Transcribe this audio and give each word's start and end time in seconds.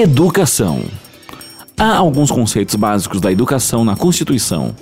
Educação. 0.00 0.84
Há 1.76 1.96
alguns 1.96 2.30
conceitos 2.30 2.76
básicos 2.76 3.20
da 3.20 3.32
educação 3.32 3.84
na 3.84 3.96
Constituição. 3.96 4.72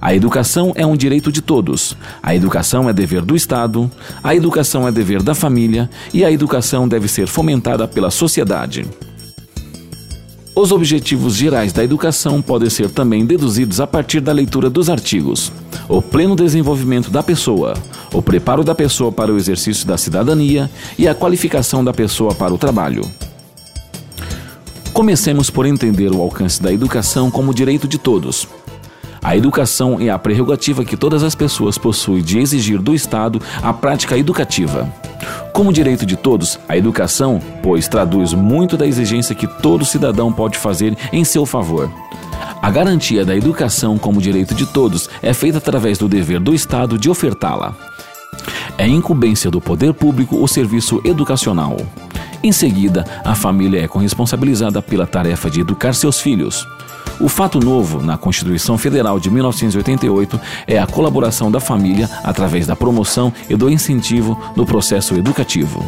A 0.00 0.12
educação 0.12 0.72
é 0.74 0.84
um 0.84 0.96
direito 0.96 1.30
de 1.30 1.40
todos. 1.40 1.96
A 2.20 2.34
educação 2.34 2.90
é 2.90 2.92
dever 2.92 3.22
do 3.22 3.36
Estado. 3.36 3.88
A 4.24 4.34
educação 4.34 4.88
é 4.88 4.90
dever 4.90 5.22
da 5.22 5.36
família. 5.36 5.88
E 6.12 6.24
a 6.24 6.32
educação 6.32 6.88
deve 6.88 7.06
ser 7.06 7.28
fomentada 7.28 7.86
pela 7.86 8.10
sociedade. 8.10 8.84
Os 10.52 10.72
objetivos 10.72 11.36
gerais 11.36 11.72
da 11.72 11.84
educação 11.84 12.42
podem 12.42 12.68
ser 12.68 12.90
também 12.90 13.24
deduzidos 13.24 13.80
a 13.80 13.86
partir 13.86 14.18
da 14.18 14.32
leitura 14.32 14.68
dos 14.68 14.90
artigos. 14.90 15.52
O 15.88 16.02
pleno 16.02 16.34
desenvolvimento 16.34 17.08
da 17.08 17.22
pessoa, 17.22 17.74
o 18.12 18.20
preparo 18.20 18.64
da 18.64 18.74
pessoa 18.74 19.12
para 19.12 19.32
o 19.32 19.36
exercício 19.36 19.86
da 19.86 19.96
cidadania 19.96 20.68
e 20.98 21.06
a 21.06 21.14
qualificação 21.14 21.84
da 21.84 21.92
pessoa 21.92 22.34
para 22.34 22.52
o 22.52 22.58
trabalho. 22.58 23.08
Comecemos 24.96 25.50
por 25.50 25.66
entender 25.66 26.10
o 26.10 26.22
alcance 26.22 26.62
da 26.62 26.72
educação 26.72 27.30
como 27.30 27.52
direito 27.52 27.86
de 27.86 27.98
todos. 27.98 28.48
A 29.22 29.36
educação 29.36 30.00
é 30.00 30.08
a 30.08 30.18
prerrogativa 30.18 30.86
que 30.86 30.96
todas 30.96 31.22
as 31.22 31.34
pessoas 31.34 31.76
possuem 31.76 32.22
de 32.22 32.38
exigir 32.38 32.80
do 32.80 32.94
Estado 32.94 33.38
a 33.62 33.74
prática 33.74 34.16
educativa. 34.16 34.90
Como 35.52 35.70
direito 35.70 36.06
de 36.06 36.16
todos, 36.16 36.58
a 36.66 36.78
educação, 36.78 37.42
pois 37.62 37.86
traduz 37.88 38.32
muito 38.32 38.74
da 38.74 38.86
exigência 38.86 39.34
que 39.34 39.46
todo 39.46 39.84
cidadão 39.84 40.32
pode 40.32 40.56
fazer 40.56 40.96
em 41.12 41.24
seu 41.24 41.44
favor. 41.44 41.92
A 42.62 42.70
garantia 42.70 43.22
da 43.22 43.36
educação 43.36 43.98
como 43.98 44.18
direito 44.18 44.54
de 44.54 44.64
todos 44.64 45.10
é 45.20 45.34
feita 45.34 45.58
através 45.58 45.98
do 45.98 46.08
dever 46.08 46.40
do 46.40 46.54
Estado 46.54 46.98
de 46.98 47.10
ofertá-la. 47.10 47.76
É 48.78 48.88
incumbência 48.88 49.50
do 49.50 49.60
poder 49.60 49.92
público 49.92 50.42
o 50.42 50.48
serviço 50.48 51.02
educacional. 51.04 51.76
Em 52.46 52.52
seguida, 52.52 53.04
a 53.24 53.34
família 53.34 53.82
é 53.82 53.88
corresponsabilizada 53.88 54.80
pela 54.80 55.04
tarefa 55.04 55.50
de 55.50 55.62
educar 55.62 55.92
seus 55.92 56.20
filhos. 56.20 56.64
O 57.18 57.28
fato 57.28 57.58
novo 57.58 58.00
na 58.00 58.16
Constituição 58.16 58.78
Federal 58.78 59.18
de 59.18 59.28
1988 59.28 60.40
é 60.64 60.78
a 60.78 60.86
colaboração 60.86 61.50
da 61.50 61.58
família 61.58 62.08
através 62.22 62.64
da 62.64 62.76
promoção 62.76 63.32
e 63.50 63.56
do 63.56 63.68
incentivo 63.68 64.40
no 64.54 64.64
processo 64.64 65.16
educativo. 65.16 65.84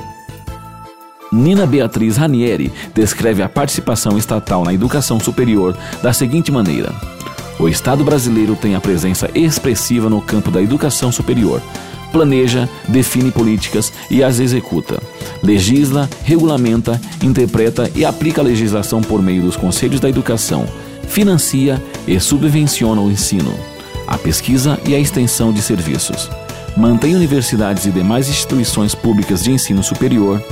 Nina 1.30 1.64
Beatriz 1.64 2.16
Ranieri 2.16 2.72
descreve 2.92 3.41
a 3.41 3.48
participação 3.48 4.19
estatal 4.19 4.64
na 4.64 4.75
educação 4.75 5.20
superior 5.20 5.78
da 6.02 6.12
seguinte 6.12 6.50
maneira: 6.50 6.92
O 7.60 7.69
Estado 7.69 8.02
brasileiro 8.02 8.56
tem 8.56 8.75
a 8.75 8.80
presença 8.80 9.30
expressiva 9.32 10.10
no 10.10 10.20
campo 10.20 10.50
da 10.50 10.60
educação 10.60 11.12
superior, 11.12 11.62
planeja, 12.12 12.68
define 12.88 13.30
políticas 13.30 13.92
e 14.10 14.22
as 14.22 14.40
executa. 14.40 15.00
Legisla, 15.42 16.08
regulamenta, 16.24 17.00
interpreta 17.22 17.90
e 17.94 18.04
aplica 18.04 18.40
a 18.40 18.44
legislação 18.44 19.00
por 19.00 19.22
meio 19.22 19.42
dos 19.42 19.56
conselhos 19.56 20.00
da 20.00 20.08
educação. 20.08 20.66
Financia 21.08 21.82
e 22.06 22.18
subvenciona 22.20 23.00
o 23.00 23.10
ensino, 23.10 23.54
a 24.06 24.18
pesquisa 24.18 24.78
e 24.86 24.94
a 24.94 24.98
extensão 24.98 25.52
de 25.52 25.62
serviços. 25.62 26.30
Mantém 26.76 27.16
universidades 27.16 27.86
e 27.86 27.90
demais 27.90 28.28
instituições 28.28 28.94
públicas 28.94 29.42
de 29.42 29.50
ensino 29.50 29.82
superior. 29.82 30.42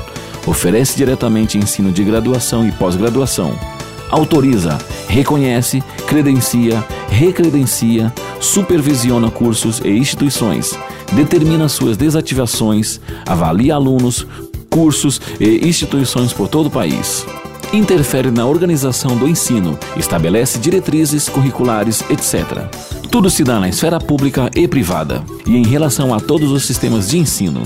Oferece 0.47 0.97
diretamente 0.97 1.59
ensino 1.59 1.93
de 1.93 2.03
graduação 2.03 2.67
e 2.67 2.73
pós-graduação. 2.73 3.57
Autoriza, 4.11 4.79
reconhece, 5.09 5.83
credencia, 6.07 6.85
recredencia, 7.09 8.13
supervisiona 8.41 9.31
cursos 9.31 9.81
e 9.85 9.91
instituições 9.91 10.77
determina 11.15 11.69
suas 11.69 11.97
desativações, 11.97 13.01
avalia 13.25 13.75
alunos, 13.75 14.27
cursos 14.71 15.21
e 15.41 15.67
instituições 15.67 16.33
por 16.33 16.49
todo 16.49 16.67
o 16.67 16.71
país. 16.71 17.25
Interfere 17.73 18.31
na 18.31 18.47
organização 18.47 19.17
do 19.17 19.29
ensino, 19.29 19.79
estabelece 19.97 20.59
diretrizes 20.59 21.29
curriculares, 21.29 22.03
etc. 22.11 22.65
Tudo 23.11 23.29
se 23.29 23.43
dá 23.43 23.59
na 23.59 23.69
esfera 23.69 23.99
pública 23.99 24.51
e 24.55 24.69
privada 24.69 25.23
e 25.47 25.57
em 25.57 25.65
relação 25.65 26.15
a 26.15 26.21
todos 26.21 26.51
os 26.53 26.65
sistemas 26.65 27.09
de 27.09 27.19
ensino. 27.19 27.63